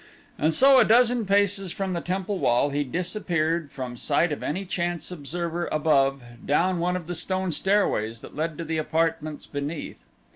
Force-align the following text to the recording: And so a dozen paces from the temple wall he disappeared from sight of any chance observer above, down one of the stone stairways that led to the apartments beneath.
And 0.39 0.51
so 0.55 0.79
a 0.79 0.83
dozen 0.83 1.27
paces 1.27 1.71
from 1.71 1.93
the 1.93 2.01
temple 2.01 2.39
wall 2.39 2.71
he 2.71 2.83
disappeared 2.83 3.71
from 3.71 3.95
sight 3.95 4.31
of 4.31 4.41
any 4.41 4.65
chance 4.65 5.11
observer 5.11 5.69
above, 5.71 6.23
down 6.43 6.79
one 6.79 6.95
of 6.95 7.05
the 7.05 7.13
stone 7.13 7.51
stairways 7.51 8.21
that 8.21 8.35
led 8.35 8.57
to 8.57 8.63
the 8.65 8.79
apartments 8.79 9.45
beneath. 9.45 10.03